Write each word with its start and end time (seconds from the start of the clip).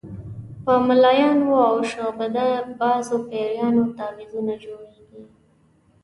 په 0.63 0.73
ملایانو 0.87 1.49
او 1.69 1.75
شعبده 1.91 2.47
بازو 2.79 3.17
پیرانو 3.29 3.83
تعویضونه 3.97 4.53
جوړېږي. 4.63 5.23